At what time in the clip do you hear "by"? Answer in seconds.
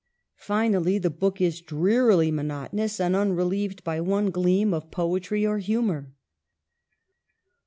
3.83-4.01